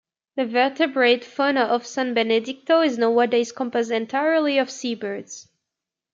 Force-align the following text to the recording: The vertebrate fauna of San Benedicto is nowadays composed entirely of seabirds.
The 0.35 0.47
vertebrate 0.47 1.23
fauna 1.23 1.59
of 1.61 1.85
San 1.85 2.15
Benedicto 2.15 2.81
is 2.81 2.97
nowadays 2.97 3.51
composed 3.51 3.91
entirely 3.91 4.57
of 4.57 4.67
seabirds. 4.71 5.47